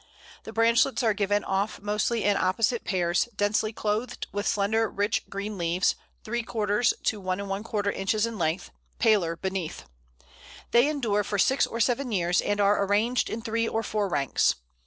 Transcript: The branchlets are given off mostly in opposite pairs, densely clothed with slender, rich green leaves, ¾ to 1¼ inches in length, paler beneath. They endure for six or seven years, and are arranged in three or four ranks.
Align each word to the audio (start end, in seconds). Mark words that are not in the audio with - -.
The 0.45 0.51
branchlets 0.51 1.03
are 1.03 1.13
given 1.13 1.43
off 1.43 1.79
mostly 1.79 2.23
in 2.23 2.35
opposite 2.35 2.83
pairs, 2.85 3.29
densely 3.37 3.71
clothed 3.71 4.25
with 4.31 4.47
slender, 4.47 4.89
rich 4.89 5.29
green 5.29 5.59
leaves, 5.59 5.93
¾ 6.25 7.03
to 7.03 7.21
1¼ 7.21 7.93
inches 7.93 8.25
in 8.25 8.37
length, 8.39 8.71
paler 8.97 9.35
beneath. 9.35 9.83
They 10.71 10.87
endure 10.87 11.23
for 11.23 11.37
six 11.37 11.67
or 11.67 11.79
seven 11.79 12.11
years, 12.11 12.41
and 12.41 12.59
are 12.59 12.83
arranged 12.83 13.29
in 13.29 13.43
three 13.43 13.67
or 13.67 13.83
four 13.83 14.09
ranks. 14.09 14.55